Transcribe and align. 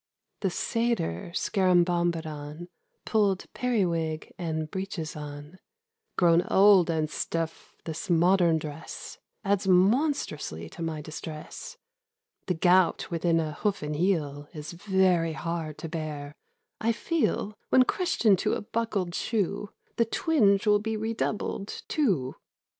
THE 0.39 0.49
Satyr 0.49 1.31
Scarabombadon 1.35 2.69
Pulled 3.05 3.45
periwig 3.53 4.33
and 4.35 4.71
breeches 4.71 5.15
on:' 5.15 5.59
Grown 6.17 6.41
old 6.49 6.89
and 6.89 7.07
stiff, 7.07 7.75
this 7.85 8.09
modern 8.09 8.57
dress 8.57 9.19
Adds 9.45 9.67
monstrously 9.67 10.67
to 10.69 10.81
my 10.81 11.01
distress. 11.03 11.77
The 12.47 12.55
gout 12.55 13.11
within 13.11 13.39
a 13.39 13.53
hoofen 13.61 13.93
heel 13.95 14.47
Is 14.55 14.71
very 14.71 15.33
hard 15.33 15.77
to 15.77 15.87
bear: 15.87 16.33
I 16.79 16.93
feel 16.93 17.55
When 17.69 17.83
crushed 17.83 18.25
into 18.25 18.53
a 18.53 18.61
buckled 18.61 19.13
shoe 19.13 19.69
The 19.97 20.05
twinge 20.05 20.65
will 20.65 20.79
be 20.79 20.97
redoubled, 20.97 21.83
too. 21.87 22.37